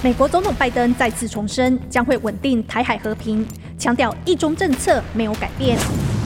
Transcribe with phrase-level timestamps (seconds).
[0.00, 3.44] 美国总统拜登再次重申将会稳定台海和平，
[3.76, 5.76] 强调一中政策没有改变。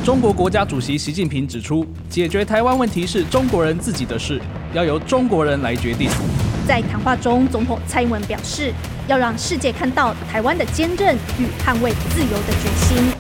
[0.04, 4.38] 中国国家主席习近平指出，解决台湾问题是中国人自己的事，
[4.74, 6.10] 要由中国人来决定。
[6.68, 8.74] 在谈话中，总统蔡英文表示，
[9.08, 13.14] 要让世界看到台湾的坚韧与捍卫自由的决心。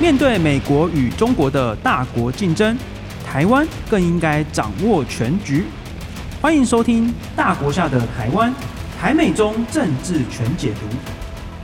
[0.00, 2.74] 面对美国与中国的大国竞争，
[3.22, 5.64] 台湾更应该掌握全局。
[6.46, 8.52] 欢迎收听《大国下的台湾》，
[8.96, 10.86] 台美中政治全解读，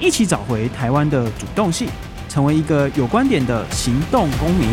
[0.04, 1.88] 一起找回台湾的主动性，
[2.28, 4.68] 成为一个有观点的行动公民。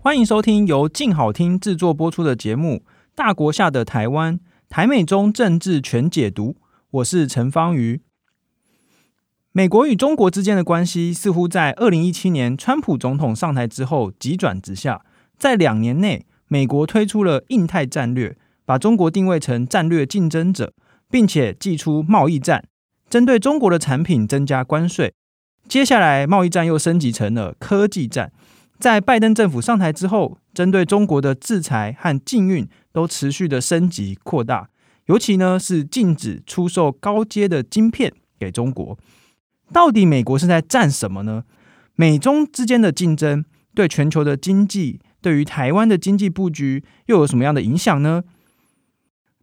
[0.00, 2.82] 欢迎收听由静好听制作播出的节目
[3.14, 4.34] 《大国下的台湾》，
[4.68, 6.56] 台美中政治全解读。
[6.90, 8.00] 我是陈芳瑜。
[9.52, 15.04] 美国与中国之间的关系似乎在二零一七年川普总统上台之后急转直下，
[15.38, 20.74] 在两年内，美国推出了印太战略，把中国定位成战略竞争者，
[21.10, 22.64] 并且祭出贸易战，
[23.08, 25.14] 针对中国的产品增加关税。
[25.66, 28.30] 接下来，贸易战又升级成了科技战。
[28.78, 34.68] 在拜登政府上台之后，针对中国的制裁和禁运都持续的升级扩大。
[35.06, 38.96] 尤其呢是禁止出售高阶的晶片给中国，
[39.72, 41.44] 到底美国是在战什么呢？
[41.94, 43.44] 美中之间的竞争
[43.74, 48.24] 对全球的经济，对于台湾的经济布局又有什么样的影响呢？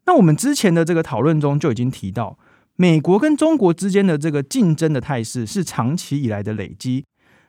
[0.05, 2.37] 那我们之前的这个讨论中就已经提到，
[2.75, 7.05] 美国跟中国之间的这个竞争的态势是长期以来的累积。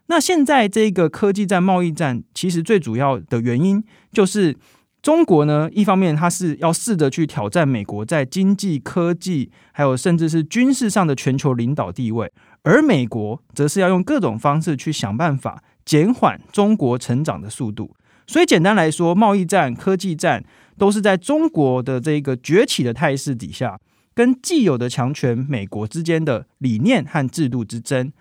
[0.07, 4.57] 那现在这个科技战、贸易战，其实最主要的原因就是。
[5.03, 12.33] 中国呢，一方面它是要试着去挑战美国在经济、科技，还有甚至是军事上的全球领导地位，
[12.67, 17.95] 而美国则是要用各种方式去想办法减缓中国成长的速度。
[18.27, 20.45] 所以简单来说，贸易战、科技战
[20.77, 23.79] 都是在中国的这个崛起的态势底下，
[24.17, 28.13] 跟既有的强权美国之间的理念和制度之争。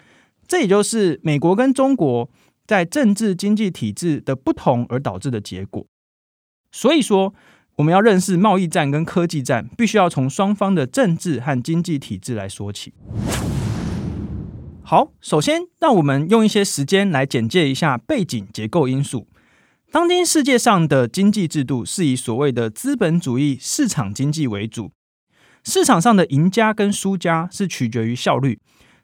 [0.47, 2.29] 这也就是美国跟中国
[2.67, 5.87] 在政治经济体制的不同而导致的结果。
[6.71, 7.33] 所以说，
[7.77, 12.93] 我们要认识贸易战跟科技战，必须要从双方的政治和经济体制来说起。
[14.87, 19.27] 好，首先让我们用一些时间来简介一下背景结构因素。
[19.91, 24.91] 当今世界上的经济制度是以所谓的资本主义市场经济为主，
[25.63, 28.59] 市场上的赢家跟输家是取决于效率，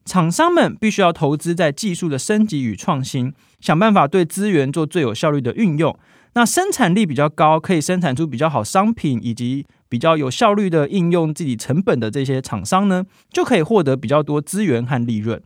[0.05, 5.97] 厂商们必须要投资在技术的升级与创新，想办法对资源做最有效率的运用。
[6.33, 15.41] 那生产力比较高，可以生产出比较好商品，以及比较有效率的应用自己成本的这些厂商呢，就可以获得比较多资源和利润。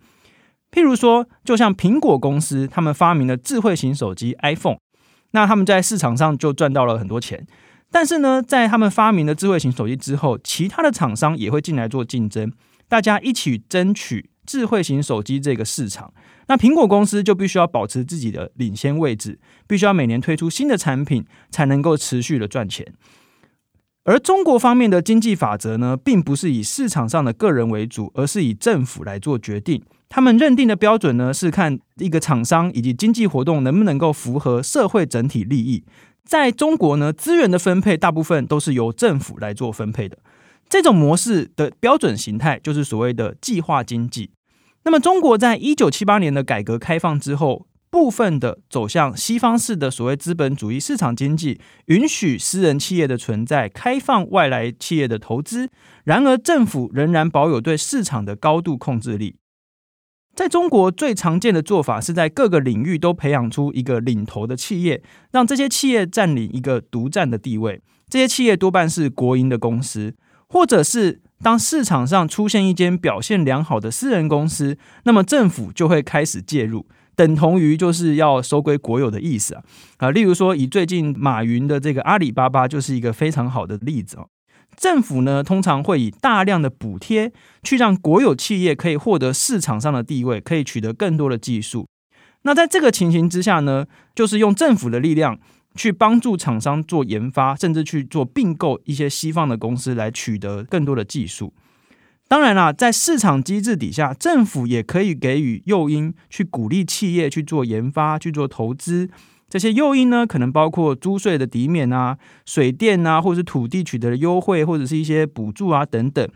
[0.76, 4.76] 譬如说，就像苹果公司，他们发明了智慧型手机 iPhone，
[5.32, 7.48] 那他们在市场上就赚到了很多钱。
[7.90, 12.52] 但是呢，在他们发明了智慧型手机之后，其他的厂商也会进来做竞争，
[12.90, 16.14] 大家一起争取智慧型手机这个市场。
[16.48, 22.86] 那苹果公司就必须要保持自己的领先位置，必须要每年推出新的产品，才能够持续的赚钱。
[24.04, 29.82] 而中国方面的经济法则呢，并不是以市场上的个人为主，而是以政府来做决定。
[30.08, 35.84] 他们认定的标准呢，是看一个厂商以及经济活动能不能够符合社会整体利益。
[36.24, 40.18] 在中国呢，资源的分配大部分都是由政府来做分配的。
[40.68, 44.32] 这种模式的标准形态就是所谓的计划经济。
[44.84, 55.70] 那么，中国在一九七八年的改革开放之后，部分的走向西方式的所谓资本主义市场经济，允许私人企业的存在，开放外来企业的投资。
[56.04, 59.36] 然而，政府仍然保有对市场的高度控制力。
[60.36, 65.02] 在中国最常见的做法是在各个领域都培养出一个领头的企业，
[65.32, 67.82] 让这些企业占领一个独占的地位。
[68.10, 70.14] 这些企业多半是国营的公司，
[70.48, 71.22] 或者是。
[71.44, 79.62] 当市场上出现一间表现良好的私人公司，那么政府就会开始介入，等同于就是要收归国有的意思啊
[79.98, 80.10] 啊！
[80.10, 84.30] 例如说，以最近马云的这个阿里巴巴就是一个非常好的例子哦。
[84.78, 87.32] 政府呢，通常会以大量的补贴
[87.64, 91.88] 去让国有企业可以获得市场上的地位，可以取得更多的技术。
[92.44, 95.40] 那在这个情形之下呢，就是用政府的力量。
[95.78, 101.54] 去帮助厂商做研发，甚至去做并购一些西方的公司来取得更多的技术。
[102.30, 109.10] 当然啦，在市场机制底下，政府也可以给予诱因，去鼓励企业去做研发、去做投资。
[109.50, 116.28] 这些诱因呢，可能包括租税的抵免啊、水电啊，或者是土地取得的优惠，或者是一些补助啊等等。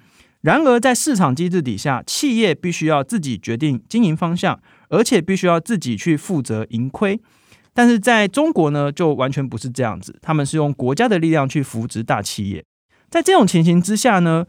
[0.42, 4.58] 然而，在市场机制底下，企业必须要自己决定经营方向，
[4.90, 7.20] 而且必须要自己去负责盈亏。
[7.74, 12.64] 但是在中国呢，就完全不是这样子，他们是用国家的力量去扶植大企业。
[13.10, 14.46] 在这种情形之下呢，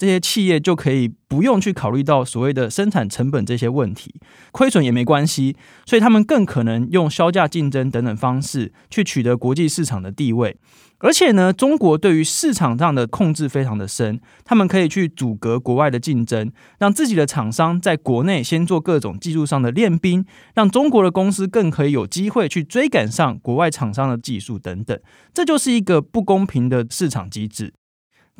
[0.00, 4.14] 这些企业就可以不用去考虑到所谓的生产成本这些问题，
[4.50, 5.54] 亏损也没关系，
[5.84, 10.56] 所以他们更可能用削价竞争等等方式去取得国际市场的地位。
[11.00, 20.24] 而且呢，中国对于市场上的控制非常的深，他们可以去阻隔国外的竞争，让自己的厂商在国内先做各种技术上的练兵，
[20.54, 24.98] 让中国的公司更可以有机会去追赶上国外厂商的技术等等。
[25.34, 27.72] 这就是一个不公平的市场机制。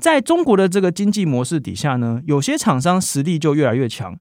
[0.00, 4.18] 在中国的这个经济模式底下呢，有些厂商实力就越来越强，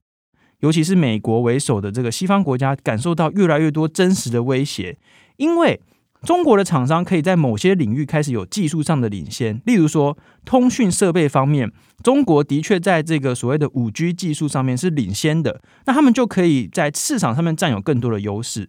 [0.60, 4.98] 尤其是美国为首的这个西方国家感受到越来越多真实的威胁，
[5.38, 5.80] 因为。
[6.22, 11.72] 中国的厂商可以在某些领域开始有技术上的领先，例如说通讯设备方面，
[12.04, 18.68] 中国的确在这个所谓的五 G 技术上面是领先的，那他们就可以在市场上面占有更多的优势。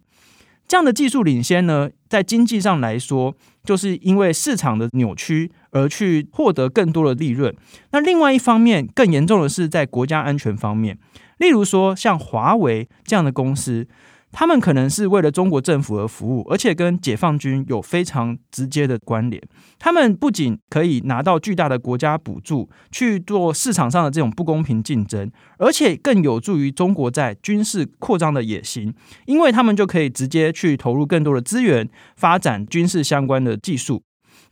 [0.66, 7.54] 这样的技术领先呢，在经济上来说，就是因为市场的扭曲而去获得更多的利润。
[7.90, 10.98] 那另外一方面，更严重的是在国家安全方面，
[11.38, 13.86] 例如说像华为这样的公司。
[14.32, 19.40] 他们可能是为了中国政府而服务，而且跟解放军有非常直接的关联。
[19.78, 28.94] 他们不仅可以拿到巨大的国家补助去做市场上的这种不公平竞争，而且更有助于中国在军事扩张的野心，
[29.26, 34.02] 因为他们就可以直接去投入更多的资源，发展军事相关的技术。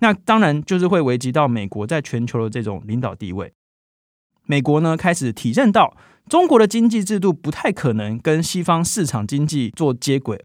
[0.00, 3.52] 那当然就是会危及到美国在全球的这种领导地位。
[4.44, 5.96] 美国呢，开始体认到。
[6.30, 10.44] 中国的经济制度不太可能跟西方市场经济做接轨，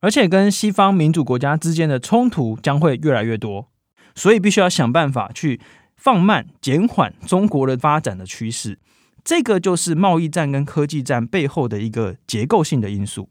[0.00, 3.68] 而且跟西方民主国家之间的冲突将会越来越多，
[4.16, 5.60] 所以必须要想办法去
[5.96, 8.80] 放慢、减缓中国的发展的趋势。
[9.22, 13.28] 这个就是贸易战跟科技战背后的一个结构性的因素。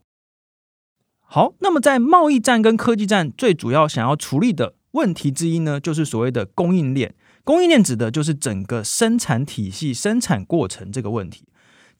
[1.20, 7.14] 好，那么在贸易战跟科技战最主要想要处理的问题之一呢，就是所谓的供应链。
[7.44, 11.44] 供应链指的就是整个生产体系、生产过程这个问题。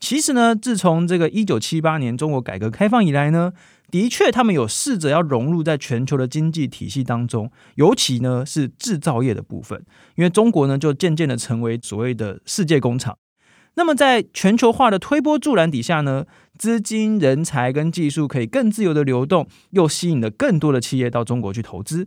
[0.01, 3.53] 其实呢，自从这个一九七八年中国改革开放以来呢，
[3.91, 9.85] 的确他们有试着要融入在全球的经济体系当中，尤其呢是制造业的部分，
[10.17, 13.19] 因为中国呢就渐渐的成为所谓的世界工厂。
[13.75, 16.25] 那么在全球化的推波助澜底下呢，
[16.59, 22.07] 资金、人才跟技术可以更自由的流动，又吸引了更多的企业到中国去投资。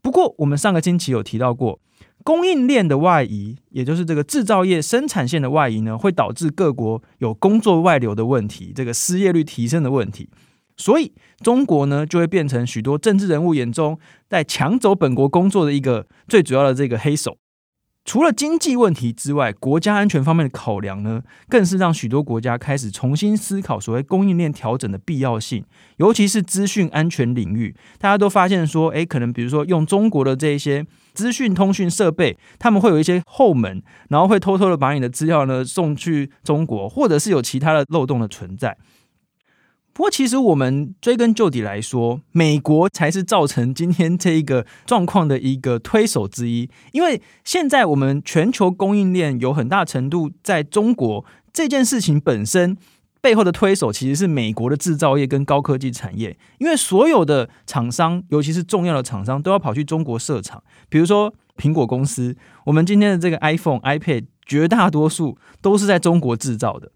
[0.00, 1.80] 不过我们上个星期有提到过。
[2.22, 10.30] 供应链的外移，也就是这个制造业生产线的外移呢，会导致各国有工作外流的问题，这个失业率提升的问题。
[10.76, 17.36] 所以中国呢，就会变成许多政治人物眼中在抢走本国工作的一个最主要的这个黑手。
[18.04, 25.64] 除了经济问题之外，国家安全方面的考量呢，更是让许多国家开始重新思考所谓供应链调整的必要性。
[25.96, 30.84] 尤其是资讯安全领域，大家都发现说，诶，可能比如说用中国的这一些
[31.14, 38.76] 资讯通讯设备，他们会有一些后门，然后会偷偷的把你的资料呢送去中国，或者是有其他的漏洞的存在。
[39.94, 46.68] 不过，其实我们追根究底来说，美国才是造成今天这一个状况的一个推手之一。
[46.90, 52.76] 因为现在我们全球供应链有很大程度在中国这件事情本身
[53.20, 56.36] 背后的推手，其实是美国的制造业跟高科技产业。
[56.58, 60.60] 因为所有的厂商，尤其是重要的厂商，都要跑去中国设厂。
[60.88, 66.90] 比如说苹果公司，我们今天的这个 iPhone、iPad，绝大多数都是在中国制造的。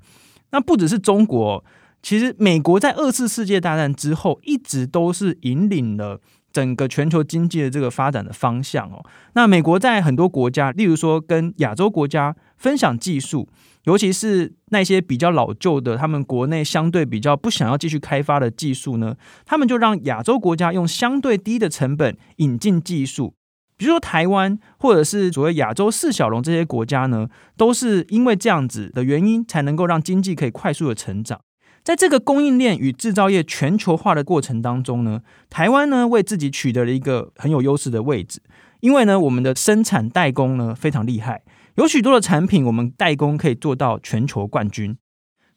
[0.50, 1.64] 那不只是中国。
[2.02, 6.21] 其实，美国在二次世界大战之后，一直都是引领了
[6.52, 9.05] 整个全球经济的这个发展的方向哦。
[9.35, 13.49] 那美国在很多国家，例如说跟亚洲国家分享技术，
[13.85, 23.35] 尤其是那些比较老旧的，他们国内相对比较不想要继续开发的技术呢，他们就让亚洲国家用相对低的成本引进技术。
[23.76, 31.40] 比如说台湾，或者是所谓亚洲四小龙这些国家呢，都是因为这样子的原因，才能够让经济可以快速的成长。
[31.82, 38.40] 在这个供应链与制造业全球化的过程当中呢，台湾呢为自己取得了一个很有优势的位置，
[38.80, 41.42] 因为呢我们的生产代工呢非常厉害，
[41.76, 44.97] 有许多的产品我们代工可以做到全球冠军。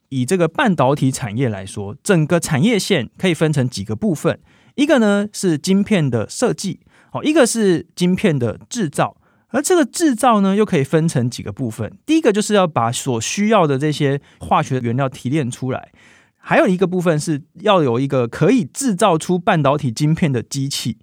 [0.10, 4.40] 以这个半导体产业来说，整个产业线可以分成几个部分，
[4.76, 6.82] 一个呢是晶片的设计，
[7.14, 9.16] 哦，一个是晶片的制造，
[9.52, 15.92] 而这个制造呢又可以分成几个部分，第一个就是要把所需要的这些化学原料提炼出来。
[16.38, 20.98] 还有一个部分是要有一个可以制造出半导体晶片的机器，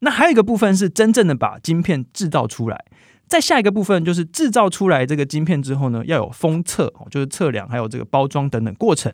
[0.00, 2.84] 那还有一个部分是真正的把晶片制造出来。
[3.28, 9.12] 再下一个部分就是制造出来这个晶片之后呢，要有封测，就是测量还有这个包装等等过程。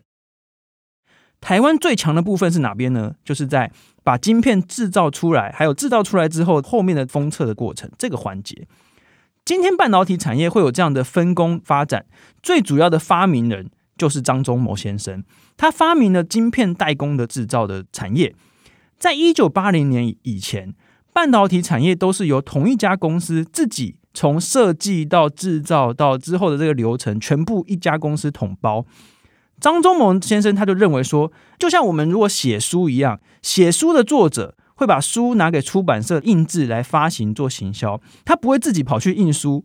[1.41, 3.15] 台湾最强的部分是哪边呢？
[3.25, 3.73] 就是在
[4.05, 8.67] 把晶片制造出来，还有制造出来之后后面的封测的过程这个环节。
[9.45, 12.05] 今天半导体产业会有这样的分工发展，
[12.43, 15.25] 最主要的发明人就是张忠谋先生，
[15.57, 18.35] 他发明了晶片代工的制造的产业。
[18.99, 20.75] 在一九八零年以前，
[21.13, 28.85] 半导体产业都是由同一家公司自己从设计到制造到之后的这个流程，全部一家公司统包。
[29.61, 39.65] 张忠谋先生他就认为说，就像我们如果写书一样，写书的作者会把书拿给出版社印制来发行做行销，他不会自己跑去印书。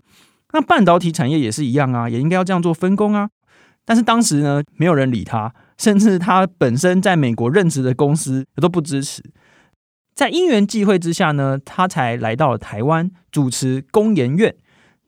[0.54, 3.30] 那半导体产业也是一样啊，也应该要这样做分工啊。
[3.86, 9.22] 但是当时呢，没有人理他，甚至他本身在美国任职的公司都不支持。
[10.16, 14.56] 在因缘际会之下呢，他才来到了台湾主持工研院。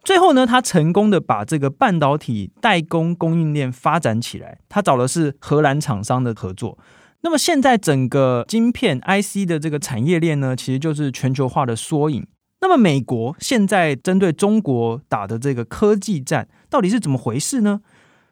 [0.08, 4.58] 最后呢，他成功的把这个半导体代工供应链发展起来。
[4.70, 6.80] 他找的是荷兰厂商的合作。
[7.24, 12.26] 那么现在整个晶片 IC 的这个产业链呢，其实就是全球化的缩影。
[12.62, 17.82] 那么美国现在针对中国打的这个科技战，到底是怎么回事呢？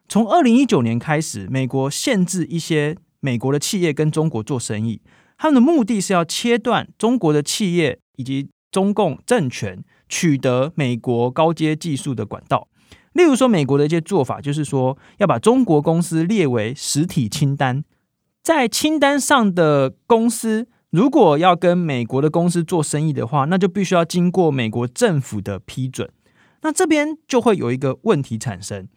[0.08, 5.02] 从二零一九年开始，美国限制一些美国的企业跟中国做生意，
[5.38, 9.84] 他们的目的是要切断中国的企业以及中共政权。
[10.08, 12.68] 取得美国高阶技术的管道，
[13.14, 17.84] 例如说，美国的一些做法就是说，要把中国公司列为实体清单，
[18.44, 26.10] 在清单上的公司，如果要跟美国的公司做生意的话，那就必须要经过美国政府的批准。
[26.62, 28.88] 那这边就会有一个问题产生，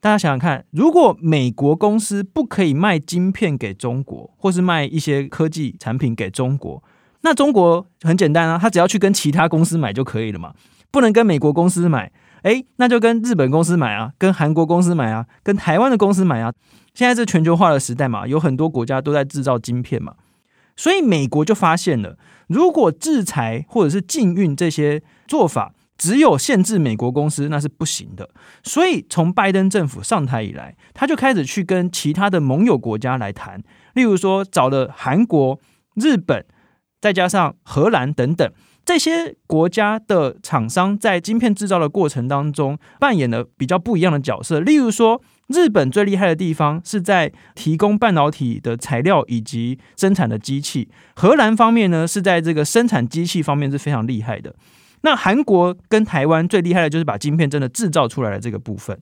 [0.00, 6.82] 大家想想看，如果美国公司不可以卖晶片给中国，或是卖一些科技产品给中国。
[7.22, 10.52] 那中国很简单啊，他只要去跟其他公司买就可以了嘛，
[10.90, 16.52] 不能跟美国公司买，诶，那就跟日本公司买啊，跟韩国公司买啊，跟台湾的公司买啊。
[16.94, 20.14] 现在是全球化的时代嘛，有很多国家都在制造晶片嘛，
[20.76, 28.30] 所以美国就发现了，如果制裁或者是禁运这些做法，只有限制美国公司，那是不行的。
[28.62, 33.62] 所以从拜登政府上台以来，他就开始去跟其他的盟友国家来谈，
[33.94, 35.58] 例如说找了韩国、
[35.96, 36.46] 日本。
[37.06, 38.52] 再加上荷兰等等
[38.84, 44.58] 这些国家的厂商，在晶片制造的过程当中扮演了比较不一样的角色。
[44.58, 54.52] 例如说，日本最厉害的地方是在提供半导体的材料以及生产的机器；荷兰方面呢，是在这个生产机器方面是非常厉害的。
[55.02, 58.98] 那韩国跟台湾最厉害的就是把晶片真的制造出来的这个部分。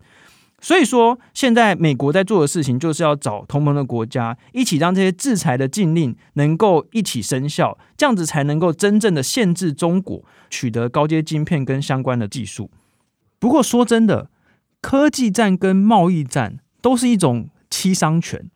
[0.65, 12.71] 所以说，现在美国在做的事情，就是要找同盟的国家一起让这些制裁的禁令能够一起生效，这样子才能够真正的限制中国取得高阶晶片跟相关的技术。
[13.39, 14.31] 不过说真的，
[14.81, 18.49] 科技战跟贸易战都是一种七伤拳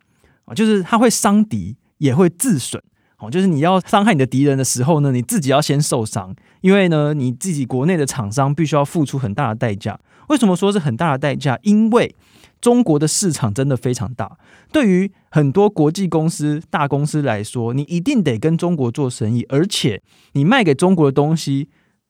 [0.47, 2.83] 啊，就是它会伤敌，也会自损。
[3.19, 9.99] 哦，就是你要伤害你的敌人的时候呢，你自己要先受伤，因为呢，你自己国内的厂商必须要付出很大的代价。
[10.29, 11.59] 为什么说是很大的代价？
[11.63, 12.15] 因为
[12.61, 14.39] 中国的市场真的非常大，
[14.73, 20.01] 对于很多国际公司、大公司来说，你一定得跟中国做生意，而且
[20.33, 21.69] 你卖给中国的东西。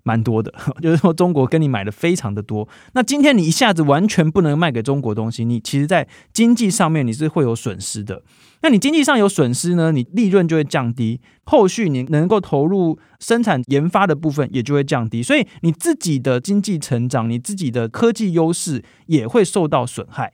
[0.08, 0.50] 蛮多的，
[0.80, 2.66] 就是说中国跟你买的非常的多。
[2.94, 8.22] 那今天你一下子完全不能卖给中国东西，你其实在经济上面你是会有损失的。
[8.62, 20.32] 那你经济上有损失呢，你利润就会降低，后续你能够投入生产研发的部分也就会降低，所以你自己的经济成长，你自己的科技优势也会受到损害。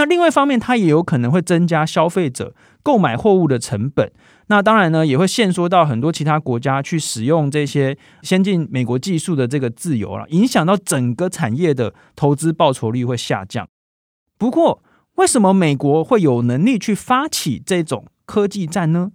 [0.00, 4.10] 那另外一方面，它也有可能会增加消费者购买货物的成本。
[4.46, 13.68] 那当然呢，也会限缩到很多其他国家去使用这些先进美国技术的这个自由了，影响到整个产业的投资报酬率会下降。
[14.38, 14.82] 不过，
[15.16, 19.10] 为什么美国会有能力去发起这种科技战呢？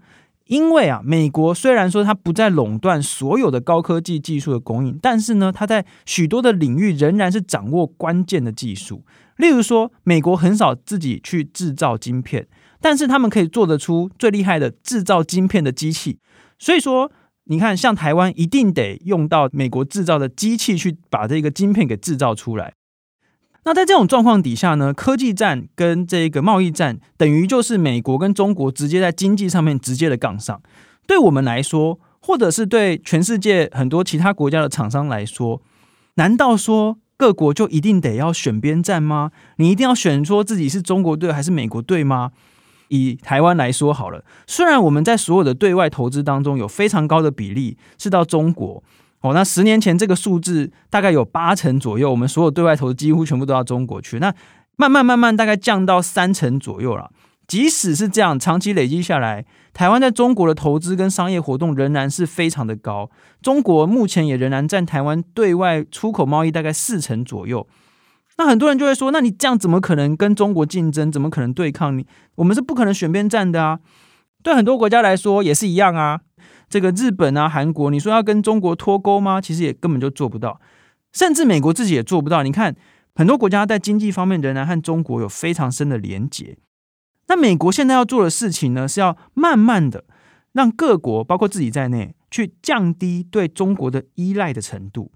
[0.46, 9.04] 因为啊，美国虽然说它不再垄断所有的高科技技术的供应，但是呢，它在许多的领域仍然是掌握关键的技术。
[9.38, 12.48] 例如说，美国很少自己去制造晶片。
[12.82, 16.20] 但是他们可以做得出最厉害的制造晶片的机器，
[16.60, 17.12] 所以说
[17.46, 22.74] 你看，像台湾一定得用到美国制造的机器去把这个晶片给制造出来。
[23.63, 30.62] 那在这种状况底下呢，科技战跟这个贸易战等于就是美国跟中国直接在经济上面直接的杠上。
[31.08, 35.60] 对我们来说，或者是对全世界很多其他国家的厂商来说，
[36.15, 39.31] 难道说各国就一定得要选边站吗？
[39.57, 42.31] 你一定要选说自己是中国队还是美国队吗？
[42.89, 48.84] 以台湾来说好了，虽然我们在所有的对外投资当中有非常高的比例是到中国
[49.22, 54.19] 哦，那十年前这个数字大概有八成左右，我们所有对外投资几乎全部都到中国去。
[54.19, 54.31] 那
[54.75, 57.10] 慢慢慢慢大概降到三成左右了。
[57.48, 63.10] 即使是这样，长期累积下来，台湾在中国的投资跟商业活动仍然是非常的高。
[63.42, 67.68] 中国目前也仍然占台湾对外出口贸易大概四成左右。
[68.38, 71.12] 那很多人就会说，那你这样怎么可能跟中国竞争？
[71.12, 72.06] 怎么可能对抗你？
[72.36, 73.80] 我们是不可能选边站的啊！
[74.44, 76.20] 对很多国家来说也是一样啊。
[76.68, 79.40] 这个日本啊、韩国，你说要跟中国脱钩吗？
[79.40, 80.60] 其实也根本就做不到，
[81.14, 82.44] 甚至美国自己也做不到。
[82.44, 82.75] 你看，
[83.14, 86.58] 很多国家在经济方面仍然和中国有非常深的连结。
[87.27, 90.05] 那美国现在要做的事情呢，是要慢慢的
[90.53, 95.12] 让各国，包括自己在内，去降低对中国的依赖的程度。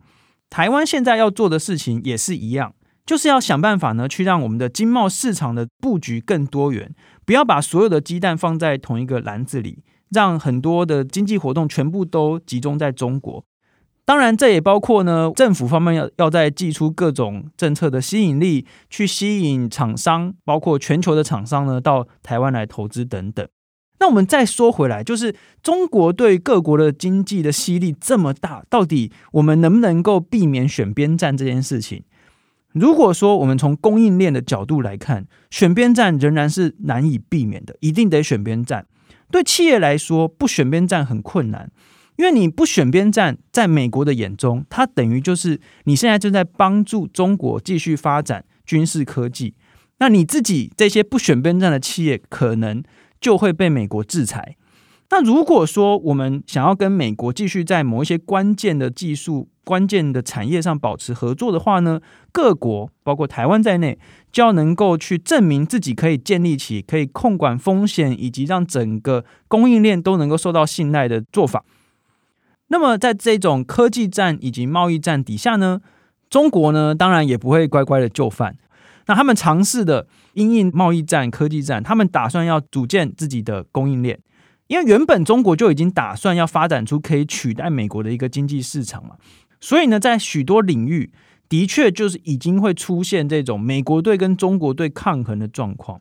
[0.50, 2.74] 台湾现在要做的事情也是一样，
[3.06, 6.94] 就是要想办法呢，去让我们的经贸市场的布局更多元，
[7.26, 13.46] 不要把所有的鸡蛋放在同一个篮子里，让很多的经济活动全部都集中在中国。
[14.10, 23.48] 当然，这也包括呢，政府方面要要再祭出各种政策的吸引力，去吸引厂商，包括全球的厂商呢，到台湾来投资等等。
[24.00, 32.02] 那我们再说回来，就是中国对各国的经济的吸力这么大，到底我们能不能够避免选边站这件事情？
[32.74, 38.88] 如果说我们从供应链的角度来看，选边站仍然是难以避免的，一定得选边站。
[39.30, 41.70] 对企业来说，不选边站很困难。
[42.20, 49.56] 因为你不选边站，在美国的眼中，它等于就是你现在正在帮助中国继续发展军事科技。
[50.00, 52.84] 那你自己这些不选边站的企业，可能
[53.22, 54.58] 就会被美国制裁。
[55.12, 62.02] 那如果说我们想要跟美国继续在某一些关键的技术、关键的产业上保持合作的话呢，
[62.34, 63.98] 各国包括台湾在内，
[64.30, 71.64] 就要能够去证明自己可以建立起可以控管风险，以及让整个供应链都能够受到信赖的做法。
[72.70, 75.82] 那么，在这种科技战以及贸易战底下呢，
[76.30, 78.56] 中国呢，当然也不会乖乖的就范。
[79.08, 84.20] 那他们尝试的因应贸易战、科技战，他们打算要组建自己的供应链，
[84.68, 89.16] 因为原本中国就已经打算要发展出可以取代美国的一个经济市场嘛。
[89.60, 91.12] 所以呢，在许多领域，
[91.50, 96.00] 的确就是已经会出现这种美国队跟中国队抗衡的状况。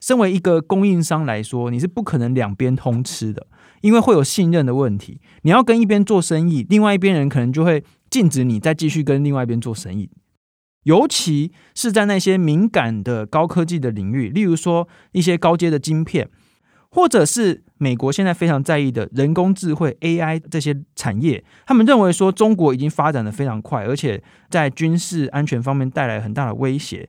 [0.00, 3.46] 身为一个供应商来说，你是不可能两边通吃的。
[3.82, 10.10] 因为会有信任的问题，你要跟一边做生意，另外一边人可能就会禁止你再继续跟另外一边做生意。
[10.84, 16.28] 尤其是在那些敏感的高科技的领域，例如说一些高阶的晶片，
[16.90, 27.08] 或者是美国现在非常在意的人工智慧 AI 这些产业，他们认为说中国已经发展的非常快，而且在军事安全方面带来很大的威胁。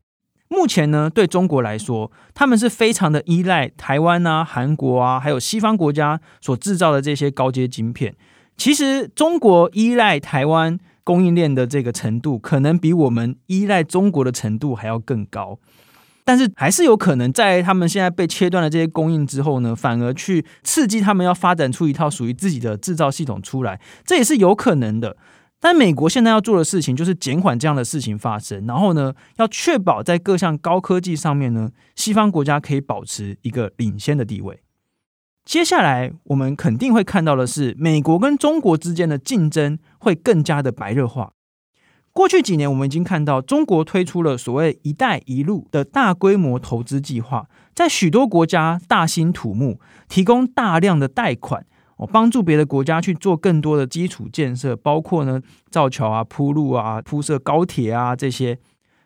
[0.49, 8.15] 目前呢，对中国来说，他们是非常的依赖台湾啊、韩国啊，还有西方国家所制造的这些高阶晶片。
[8.55, 15.59] 其实，中国依赖台湾供应链的这个程度，可能比我们依赖中国的程度还要更高。
[16.23, 25.15] 但是，还是有可能在他们现在被切断了这些供应之后呢，反而去刺激他们要发展出一套属于自己的制造系统出来，这也是有可能的。
[25.59, 34.61] 但美国现在要做的事情就是减缓这样的事情发生，然后呢，要确保在各项高科技上面呢，西方国家可以保持一个领先的地位。
[35.43, 41.31] 接下来我们肯定会看到的是，美国跟中国之间的竞争会更加的白热化。
[42.13, 51.65] 过去几年，我们已经看到中国推出了所谓“一带一路”的大规模投资计划，在许多国家大兴土木，提供大量的贷款。
[51.97, 58.57] 我帮助别的国家去做更多的基础建设，包括呢造桥啊、铺路啊、铺设高铁啊这些。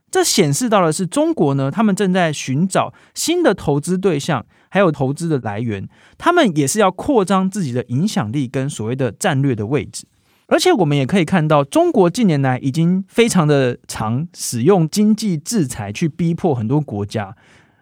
[0.09, 5.87] 这显示到的是中国呢，他们正在寻找新的投资对象，还有投资的来源。
[6.17, 10.05] 他们也是要扩张自己的影响力跟所谓的战略的位置。
[10.47, 17.37] 而且我们也可以看到，中国近年来已经非常的常使用经济制裁去逼迫很多国家。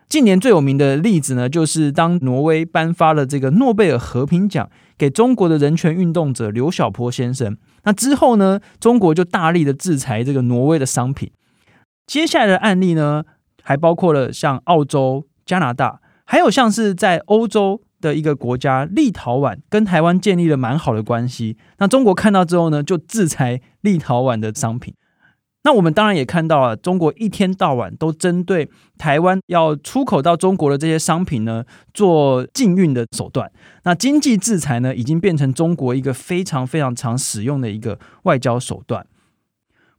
[0.07, 11.31] 近年最有名的例子呢，就是当挪威颁发了这个诺贝尔和平奖给中国的人权运动者刘晓波先生，那之后呢，中国就大力的制裁这个挪威的商品。
[12.05, 13.23] 接下来的案例呢，
[13.63, 21.57] 还包括了像澳洲、加拿大，还有像是在欧洲的一个国家立陶宛，跟台湾建立了蛮好的关系。
[21.77, 24.93] 那中国看到之后呢，就制裁立陶宛的商品。
[25.63, 33.51] 那我们当然也看到了，中国一天到晚都针对台湾要出口到中国的这些商品呢，做禁运的手段。
[33.83, 39.05] 那经济制裁呢，已经变成中国一个非常非常常使用的一个外交手段。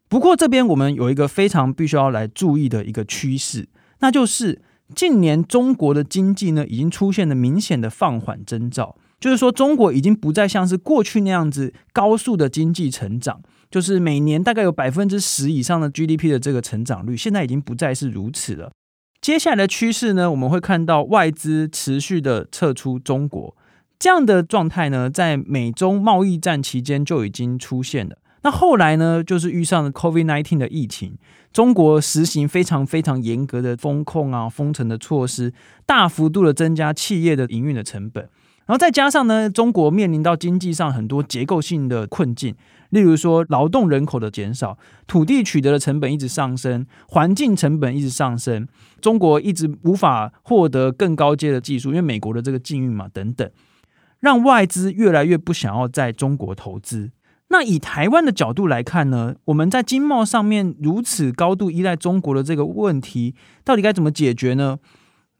[0.08, 3.68] 不过这边我们有一个非常必须要来注意的一个趋势，
[3.98, 4.62] 那就是
[4.94, 13.42] 近年中国的经济呢，已经出现了明显的放缓征兆，就是说中国已经不再像是过去那样子高速的经济成长。
[13.70, 18.72] 就是每年大概有百分之十以上的 GDP 的这个成长率，现在已经不再是如此了。
[19.20, 23.54] 接下来的趋势呢，我们会看到外资持续的撤出中国，
[23.98, 28.16] 这样的状态呢，在美中贸易战期间就已经出现了。
[28.42, 31.18] 那后来呢，就是遇上了 COVID-19 的疫情，
[31.52, 35.52] 中国实行非常非常严格的风控啊、封城的措施，
[35.84, 38.26] 大幅度的增加企业的营运的成本。
[38.70, 42.54] 然后再加上呢，中国面临到经济上很多结构性的困境，
[42.90, 44.78] 例如说劳动人口的减少、
[45.08, 48.68] 土地取得的成本一直上升、环境成本一直上升，
[49.00, 53.50] 中国一直无法获得更高阶的技术，因为美国的这个禁运嘛等等，
[54.20, 57.10] 让外资越来越不想要在中国投资。
[57.48, 64.78] 那以台湾的角度来看呢，我们在经贸上面如此高度依赖中国的这个问题，到底该怎么解决呢？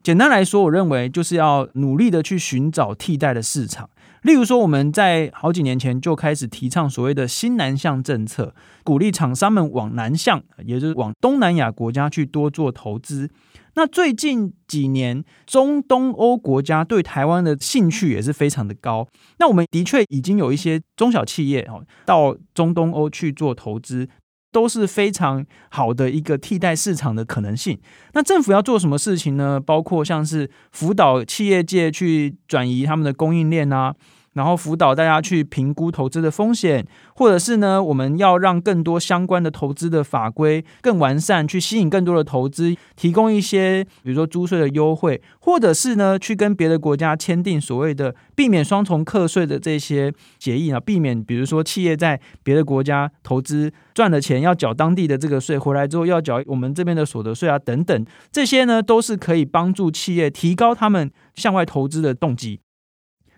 [0.03, 3.89] 简单来说，我认为就是要努力的去寻找替代的市场。
[4.23, 13.29] 例如说，我们在好几年前就开始提倡所谓的新南向政策，鼓励厂商们往南向，也就是往东南亚国家去多做投资。
[13.73, 19.07] 那最近几年，中东欧国家对台湾的兴趣也是非常的高。
[19.39, 24.07] 那我们的确已经有一些中小企业哦，到中东欧去做投资，
[24.51, 27.79] 都是非常好的一个替代市场的可能性。
[28.13, 29.59] 那政府要做什么事情呢？
[29.59, 33.95] 包括像是辅导企业界去转移他们的供应链啊。
[34.33, 62.61] 然后辅导大家去评估投资的风险，或者是呢，我们要让更多相关的投资的法规更完善，去吸引更多的投资，提供一些比如说租税的优惠，或者是呢，去跟别的国家签订所谓的避免双重课税的这些协议啊，避免比如说企业在别的国家投资赚了钱要缴当地的这个税，回来之后要缴我们这边的所得税啊等等，这些呢都是可以帮助企业提高他们向外投资的动机。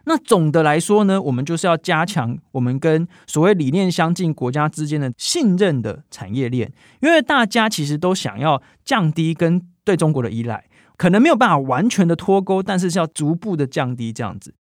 [0.05, 10.65] 那总的来说呢，我们就是要加强我们跟所谓理念相近国家之间的信任的产业链，因为大家其实都想要降低跟对中国的依赖，
[10.97, 14.55] 可能没有办法完全的脱钩，但是是要逐步的降低这样子。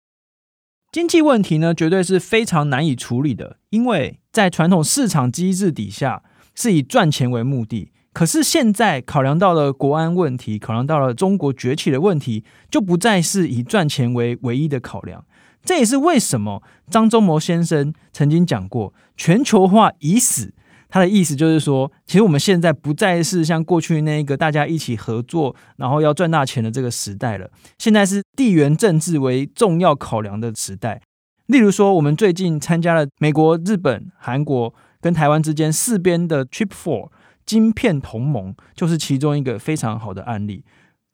[0.92, 6.22] 经济问题呢，绝对是非常难以处理的，因为在传统市场机制底下
[6.54, 15.24] 是以赚钱为目的，可是现在考量到了国安问题，考量到了中国崛起的问题，就不再是以赚钱为唯一的考量。
[15.64, 20.52] 这也是为什么张忠谋先生曾经讲过“全球化已死”。
[20.88, 27.50] 他的意思就是说，其实我们现在不再是像过去那个大家一起合作，然后要赚大钱的这个时代了。
[27.78, 31.00] 现在是地缘政治为重要考量的时代。
[31.46, 37.10] 例如说，我们最近参加了美国、日本、韩国跟台湾之间四边的 Chip Four
[37.46, 40.62] 晶片同盟，就是其中一个非常好的案例。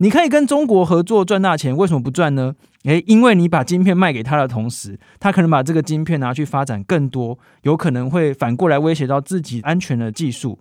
[0.00, 2.54] 你可以跟中国合作赚大钱，为什么不赚呢？
[2.84, 10.60] 诶，因为你把晶片卖给他的同时，他可能把这个晶片拿去发展更多，有可能会反过来威胁到自己安全的技术。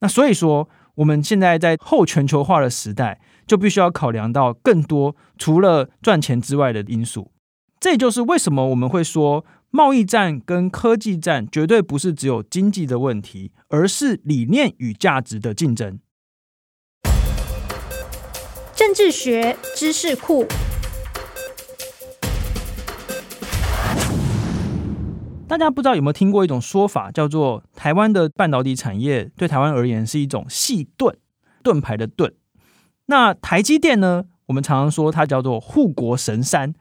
[0.00, 7.32] 那所以说，我们现在在后全球化的时代，就必须要考量到更多除了赚钱之外的因素。
[7.80, 15.98] 这就是为什么我们会说，贸易战跟科技战绝对不是只有经济的问题，而是理念与价值的竞争。
[18.98, 20.44] 政治学知识库，
[25.46, 31.16] 大家不知道有没有听过一种说法，叫做台湾的半导体产业对台湾而言是一种细盾，
[31.62, 32.34] 盾牌的盾。
[33.06, 34.24] 那台积电呢？
[34.46, 36.74] 我们常常说它叫做护国神山。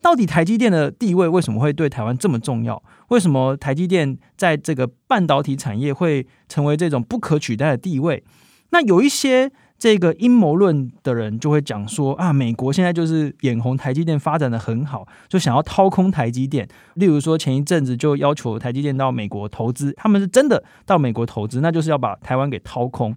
[0.00, 2.80] 到底台积电的地位为什么会对台湾这么重要？
[3.08, 8.22] 为什么台积电在这个半导体产业会成为这种不可取代的地位？
[8.70, 9.50] 那有一些。
[9.84, 16.66] 这个阴谋论的人就会讲说啊，美国现在就是眼红台积电发展的很好，就想要掏空台积电。
[16.94, 23.14] 例如说，前一阵子就要求台积电到美国投资，他们是真的到美国投资，那就是要把台湾给掏空。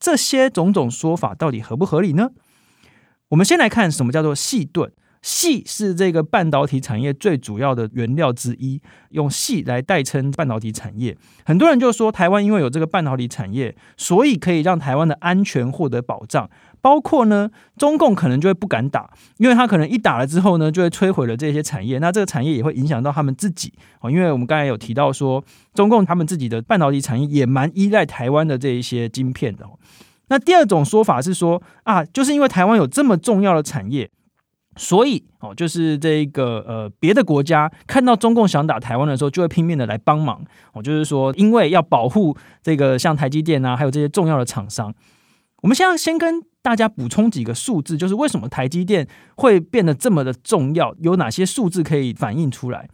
[0.00, 2.30] 这些种种说法到底合不合理呢？
[3.28, 4.90] 我们先来看什么叫做细盾。
[5.22, 8.80] 矽是这个半导体产业最主要的原料之一，
[9.10, 11.16] 用矽来代称半导体产业。
[11.44, 16.48] 很多人就说，台湾因为有这个半导体产业，所以可以让台湾的安全获得保障。
[16.82, 21.98] 包括呢，中共可能就会不敢打，因为他可能一打了之后呢，就会摧毁了这些产业。
[21.98, 29.66] 那这个产业也会影响到他们自己哦，因为我们刚才有提到说，中共他们自己的半导体产业也蛮依赖台湾的这一些晶片的。
[30.28, 34.10] 那第二种说法是说啊，就是因为台湾有这么重要的产业。
[34.80, 40.42] 所以哦，就是这个呃，别的国家看到中共想打台湾的时候，就会拼命的来帮忙。
[40.72, 44.94] 哦，就是说，因为要保护这个像台积电啊，还有这些重要的厂商。
[45.60, 50.94] 我们现在先跟大家补充几个数字，就是为什么台积电会变得这么的重要？
[51.00, 52.88] 有哪些数字可以反映出来？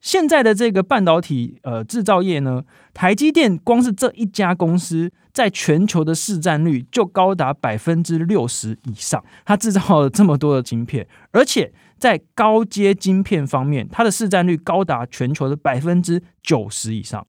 [0.00, 2.62] 现在的这个半导体呃制造业呢，
[2.94, 9.22] 台积电光是这一家公司，在全球的市占率就高达百分之六十以上。
[9.44, 17.26] 它制造了这么多的晶片，而且在高阶晶片方面，它的市占率高达全球的百分之九十以上。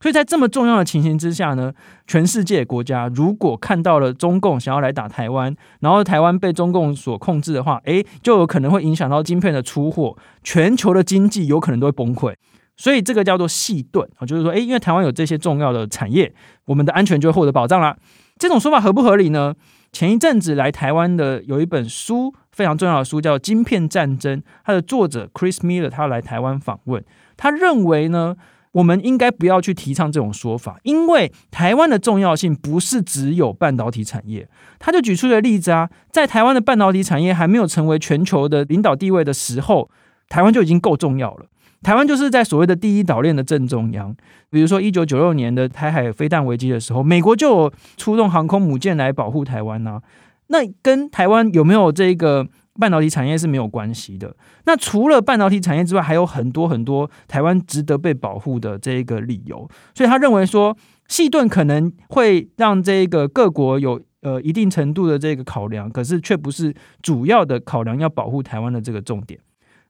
[0.00, 1.72] 所以在这么重要的情形之下呢，
[2.06, 12.32] 全世界国家如果看到了中共想要来打台湾，然后台湾被中共所控制的话，诶，就有可能会影响到晶片的出货，全球的经济有可能都会崩溃。
[12.76, 16.32] 所以这个叫做细盾啊，就是说，诶，因为台湾有这些重要的产业，
[16.66, 17.96] 我们的安全就会获得保障啦。
[18.38, 19.52] 这种说法合不合理呢？
[19.90, 27.04] 前一阵子来台湾的有一本书非常重要的书，叫《晶片战争》，它的作者 Chris Miller 他来台湾访问，
[27.36, 28.36] 他认为呢。
[28.72, 34.48] 我们应该不要去提倡这种说法，因为台湾的重要性不是只有半导体产业。
[34.78, 39.88] 他就举出了例子啊，在台湾的半导体产业还没有成为全球的领导地位的时候，
[40.28, 41.46] 台湾就已经够重要了。
[41.82, 44.14] 台湾就是在所谓的第一岛链的正中央。
[44.50, 50.02] 比如说，一九九六年的台海飞弹危机的时候，美国就出动航空母舰来保护台湾啊。
[50.48, 52.46] 那跟台湾有没有这个？
[52.78, 54.34] 半导体产业是没有关系的。
[54.64, 59.68] 那除了半导体产业之外，还有很多很多台湾值得被保护的这一个理由。
[59.94, 60.76] 所以他认为说，
[61.08, 69.40] 矽盾可能会让这个各国有呃一定程度的这个考量，可是却不是主要的考量，要保护台湾的这个重点。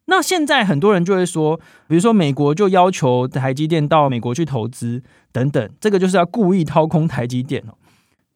[0.07, 1.55] 那现在很多人就会说，
[1.87, 7.75] 比如说美国就要求台积电到美国去投资等等，这个就是要故意掏空台积电哦。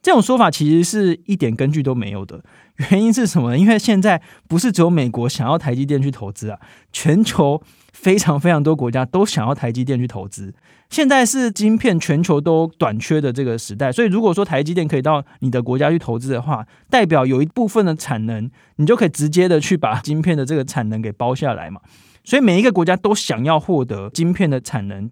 [0.03, 2.45] 这种说法其实是一点根据都没有的。
[2.91, 3.57] 原因是什么？
[3.57, 6.59] 因为现在不是只有美国想要台积电去投资啊，
[6.93, 7.63] 全球
[7.93, 10.53] 非常非常多国家都想要台积电去投资。
[10.91, 21.81] 现在是晶片全球都短缺的这个时代，所以如果说台积电可以到你的国家去投资的话，代表有一部分的产能，你就可以直接的去把晶片的这个产能给包下来嘛。
[22.25, 25.09] 所以每一个国家都想要获得晶片的产能。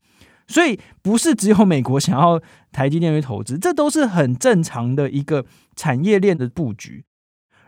[0.51, 7.05] 所以不是只有美国想要台积电去投资，这都是很正常的一个产业链的布局。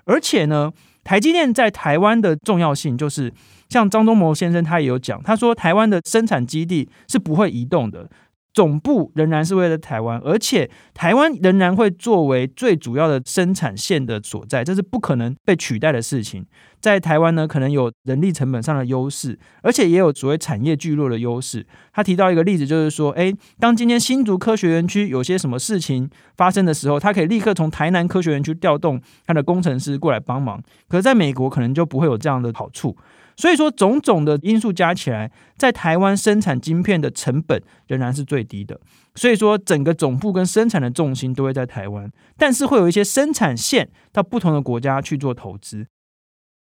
[0.04, 0.72] 而且呢，
[1.04, 3.32] 台积电在台湾的重要性，就是
[3.68, 8.10] 像张忠谋先生他也有讲，他说台湾的生产基地是不会移动的。
[8.52, 16.44] 总部仍然是为了台湾，而且台湾仍然会作为最主要的生产线的所在，这是不可能被取代的事情。
[16.80, 21.64] 在台湾呢，可能有人力成本上的优势，而且也有所谓产业聚落的优势。
[21.92, 30.60] 他提到一个例子，就是说，诶，当今天新竹科学园区有些什么事情发生的时候，他可以立刻从台南科学园区调动他的工程师过来帮忙。
[30.88, 32.96] 可是在美国，可能就不会有这样的好处。
[33.42, 38.81] 所以说，种种的因素加起来，在台湾生产晶片的成本仍然是最低的。
[39.16, 45.88] 所以说，整个总部跟生产的重心都会在台湾，但是会有一些生产线到不同的国家去做投资。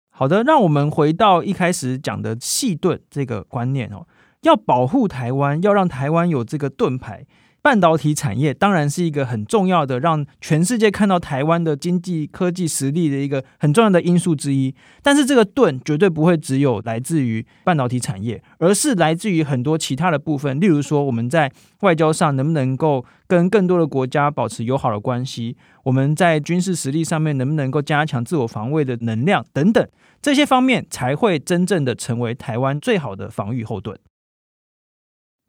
[0.08, 4.06] 好的，让我们回到一开始讲的细盾这个观念哦，
[4.40, 7.26] 要保护台湾，要让台湾有这个盾牌。
[7.62, 14.74] 半导体产业当然是一个很重要的，让全世界看到台湾的经济科技实力的一个很重要的因素之一。
[15.02, 20.58] 但是这个盾绝对不会只有来自于半导体产业，而是来自于很多其他的部分。
[20.58, 25.56] 例如说，我们在外交上能不能够跟更多的国家保持友好的关系？
[25.84, 29.86] 我们在军事实力上面能不能够加强自我防卫的能量等等，
[30.22, 33.98] 这些方面才会真正的成为台湾最好的防御后盾。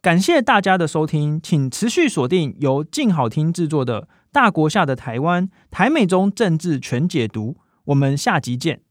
[0.01, 7.51] 感谢大家的收听，请持续锁定由静好听制作的《大国下的台湾台美中政治全解读》，
[7.85, 8.81] 我们下集见。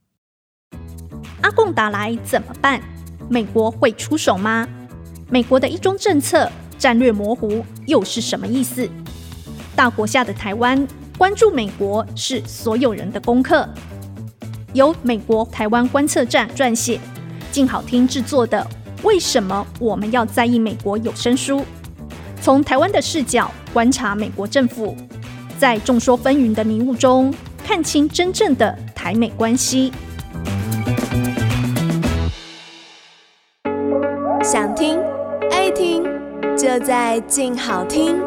[1.40, 2.81] 阿共打来怎么办？
[3.29, 4.68] 美国会出手吗？
[5.29, 8.88] 美国的一中政策战略模糊又是什么意思？
[9.75, 10.87] 大国下的台湾，
[11.18, 13.68] 关注美国是所有人的功课。
[14.75, 17.01] 由美国台湾观测站撰写，
[17.51, 18.64] 静好听制作的。
[19.02, 21.64] 为什么我们要在意美国有声书？
[22.40, 24.96] 从台湾的视角观察美国政府，
[25.58, 27.32] 在众说纷纭的迷雾中
[27.64, 29.92] 看清真正的台美关系。
[34.42, 34.98] 想听
[35.50, 36.02] 爱听，
[36.56, 38.18] 就在静好听。